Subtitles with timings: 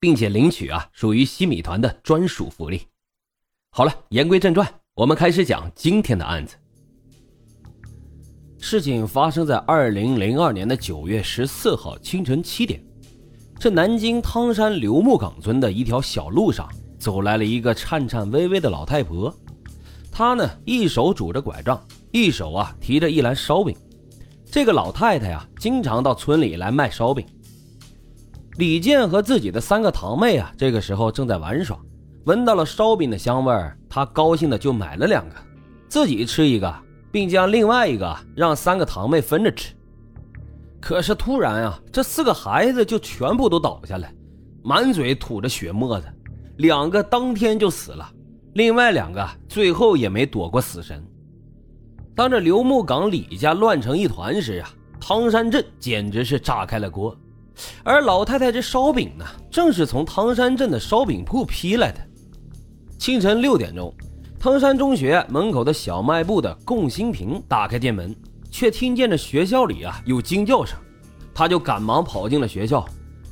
[0.00, 2.82] 并且领取啊，属于西米团的专属福利。
[3.70, 6.56] 好了，言归正传，我们开始讲今天的案子。
[8.60, 12.82] 事情发生在二零零二年的九月十四号清晨七点，
[13.58, 19.32] 这南京汤山刘木岗村的一条小路上，走来了一个颤颤巍巍的老太婆。
[20.10, 21.80] 她呢，一手拄着拐杖，
[22.10, 23.76] 一手啊提着一篮烧饼。
[24.50, 27.24] 这个老太太呀，经常到村里来卖烧饼。
[28.58, 31.78] 李健和自己的三个堂妹啊，这个时候正在玩耍，
[32.24, 35.36] 闻到了烧饼的香味儿，他高兴的就买了两个，
[35.88, 36.74] 自己吃一个，
[37.12, 39.72] 并将另外一个让三个堂妹分着吃。
[40.80, 44.08] 可是突然啊，这四个孩子就全部都倒下了，
[44.64, 46.08] 满嘴吐着血沫子，
[46.56, 48.10] 两个当天就死了，
[48.54, 51.00] 另外两个最后也没躲过死神。
[52.12, 57.16] 当这刘木岗李家乱成一团时啊，汤山镇简直是炸开了锅。
[57.82, 61.98] 而老太太这烧饼呢，正是从汤山镇的烧饼铺批来的。
[62.98, 63.94] 清晨六点钟，
[64.38, 68.14] 汤山中学门口的小卖部的贡新平打开店门，
[68.50, 70.78] 却听见这学校里啊有惊叫声，
[71.34, 72.84] 他就赶忙跑进了学校，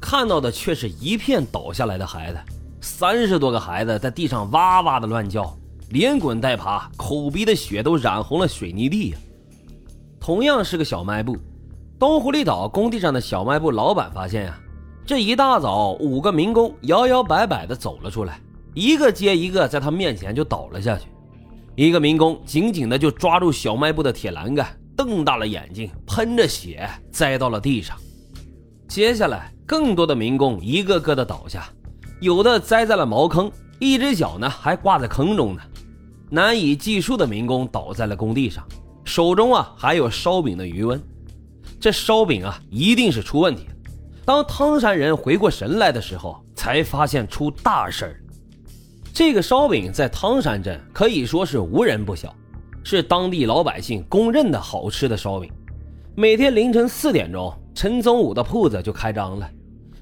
[0.00, 2.38] 看到的却是一片倒下来的孩子，
[2.80, 5.56] 三十多个孩子在地上哇哇的乱叫，
[5.90, 9.18] 连滚带爬，口鼻的血都染红了水泥地呀。
[10.20, 11.36] 同样是个小卖部。
[12.04, 14.60] 东湖里岛工地上的小卖部老板发现呀，
[15.06, 18.38] 这一大早五个民工摇摇摆摆的走了出来，
[18.74, 21.06] 一个接一个在他面前就倒了下去。
[21.76, 27.96] 一个民工紧紧的就抓住小卖部的铁栏杆，瞪大了眼睛，喷着血栽到了地上。
[28.86, 31.70] 接下来，更多的民工一个个的倒下，
[32.20, 35.62] 有的栽在了茅坑，一只脚呢还挂在坑中呢。
[36.28, 38.62] 难以计数的民工倒在了工地上，
[39.06, 41.02] 手中啊还有烧饼的余温。
[41.84, 43.74] 这烧饼啊，一定是出问题了。
[44.24, 48.20] 当汤山人回过神来的时候，才发现出大事儿。
[49.12, 52.34] 这个烧饼在汤山镇可以说是无人不晓，
[52.82, 55.52] 是当地老百姓公认的好吃的烧饼。
[56.14, 59.46] 每天凌晨四点钟，陈宗武的铺子就开张了，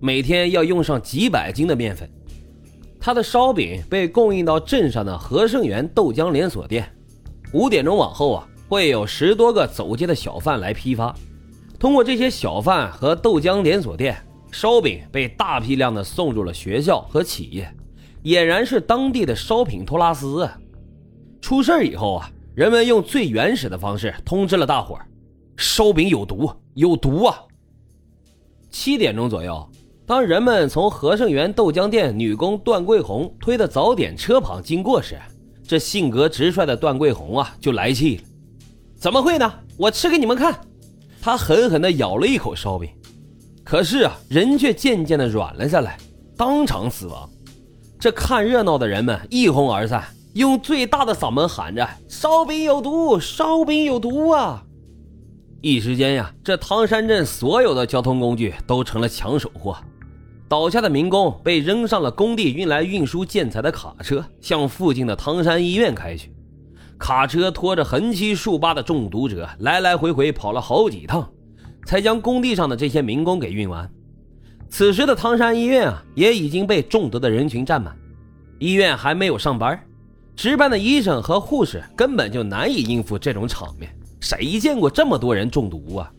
[0.00, 2.10] 每天要用上几百斤的面粉。
[2.98, 6.92] 他的烧饼被供应到镇上的和盛源豆浆连锁店。
[7.52, 11.14] 五点钟往后啊，会有十多个走街的小贩来批发。
[11.78, 14.16] 通过这些小贩和豆浆连锁店，
[14.50, 17.72] 烧饼被大批量的送入了学校和企业，
[18.24, 20.58] 俨然是当地的烧饼托拉斯啊！
[21.40, 25.06] 出事以后啊，人们用最原始的方式通知了大伙儿：
[25.56, 27.44] 烧饼有毒，有毒啊！
[28.70, 29.70] 七点钟左右，
[30.04, 35.16] 当人们从和盛源豆浆店女工段桂红推的早点车旁经过时，
[35.62, 38.22] 这性格直率的段桂红啊就来气了：
[38.96, 39.52] 怎么会呢？
[39.76, 40.58] 我吃给你们看！
[41.20, 42.88] 他狠狠地咬了一口烧饼，
[43.64, 45.98] 可是啊，人却渐渐地软了下来，
[46.36, 47.28] 当场死亡。
[47.98, 54.62] 这看热闹的人们一哄而散，用最大的嗓门喊着：“烧饼有毒，烧饼有毒啊！”
[55.60, 59.76] 一时间呀，这汤山镇所有的交通工具都成了抢手货。
[60.48, 66.32] 倒下的民工被扔上了工地运来运输建材的卡车，向附近的汤山医院开去。
[66.98, 71.30] 卡车拖着横七竖八的中毒者，来来回回跑了好几趟，
[71.86, 73.88] 才将工地上的这些民工给运完。
[74.68, 77.96] 此时的汤山医院啊，也已经被中毒的人群占满，
[78.58, 79.80] 医院还没有上班，
[80.36, 83.90] 值班的医生和护士根本就难以应付这种场面。
[84.20, 86.12] 谁见过这么多人中毒啊？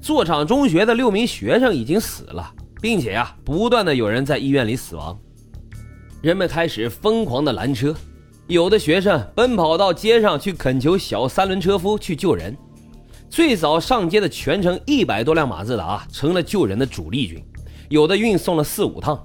[0.00, 2.52] 座场中学的六名学生已经死了，
[2.82, 5.18] 并且啊，不断的有人在医院里死亡。
[6.20, 7.94] 人们开始疯狂的拦车。
[8.48, 12.56] 有的学生奔跑到街上去恳求小三轮车夫去救人，
[13.28, 17.44] 最早上街的全程一百多辆马自达成了救人的主力军，
[17.90, 19.22] 有的运送了四五趟。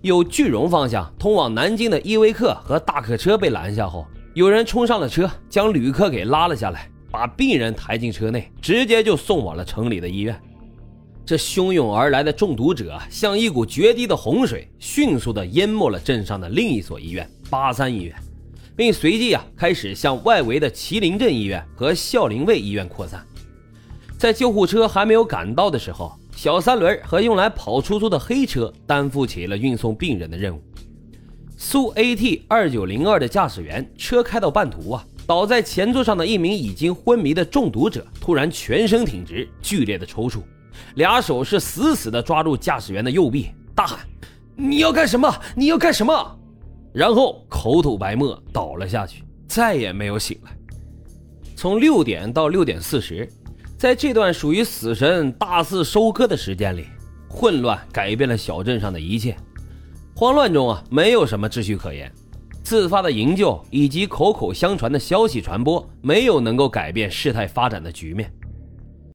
[0.00, 4.04] 有句容方向通往南京的依维柯和大客车被拦下后，
[4.34, 10.36] 有人冲上了车，将旅客给拉了下来，把病人抬进车内，直接就送往了城里的医院。
[11.24, 18.12] 这汹涌而来的中毒者像一股决堤的洪水，迅速地淹没了镇上的另一所医院——八三医院。
[18.76, 23.24] 并随即啊开始向外围的麒麟镇医院和孝陵卫医院扩散。
[24.18, 30.62] 在救护车还没有赶到的时候，小三轮和用来跑出租的黑车担负起了运送病人的任务。
[31.56, 40.40] 苏 AT 二九零二的驾驶员车开到半途啊，倒在前座上的一名已经昏迷的中毒者突然全身挺直，剧烈的抽搐，
[40.96, 44.00] 俩手是死死的抓住驾驶员的右臂，大喊
[44.56, 45.32] ：“你要干什么？
[45.54, 46.38] 你要干什么？”
[46.92, 50.50] 然后口吐白沫倒了下去，再也没有醒来。
[51.56, 53.28] 从六点到六点四十，
[53.78, 56.86] 在这段属于死神大肆收割的时间里，
[57.28, 59.36] 混乱改变了小镇上的一切。
[60.14, 62.12] 慌乱中啊，没有什么秩序可言。
[62.62, 68.32] 自发的营救以及口口相传的消息传播，没有能够改变事态发展的局面。